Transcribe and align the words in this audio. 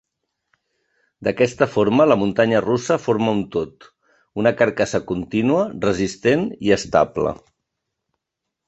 D'aquesta 1.27 1.67
forma 1.73 2.07
la 2.11 2.17
muntanya 2.21 2.63
russa 2.65 2.97
forma 3.03 3.35
un 3.35 3.45
tot, 3.57 3.89
una 4.45 4.55
carcassa 4.63 5.03
contínua, 5.13 5.71
resistent 5.87 6.51
i 6.69 6.77
estable. 6.81 7.39